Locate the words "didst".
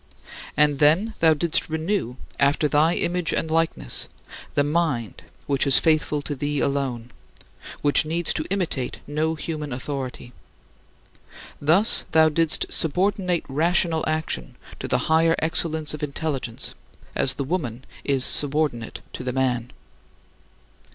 1.35-1.69, 12.29-12.65